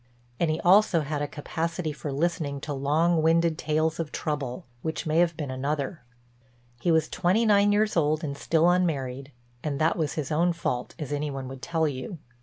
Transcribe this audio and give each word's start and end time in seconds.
And 0.39 0.49
he 0.49 0.59
also 0.61 1.01
had 1.01 1.21
a 1.21 1.27
capacity 1.27 1.93
for 1.93 2.11
listening 2.11 2.59
to 2.61 2.73
long 2.73 3.21
winded 3.21 3.55
tales 3.55 3.99
of 3.99 4.11
trouble, 4.11 4.65
which 4.81 5.05
may 5.05 5.19
have 5.19 5.37
been 5.37 5.51
another. 5.51 6.01
He 6.79 6.91
was 6.91 7.07
twenty 7.07 7.45
nine 7.45 7.71
years 7.71 7.95
old 7.95 8.23
and 8.23 8.35
still 8.35 8.67
unmarried, 8.71 9.31
and 9.63 9.79
that 9.79 9.95
was 9.95 10.13
his 10.13 10.31
own 10.31 10.53
fault 10.53 10.95
as 10.97 11.13
any 11.13 11.29
one 11.29 11.47
would 11.49 11.61
tell 11.61 11.87
you. 11.87 12.17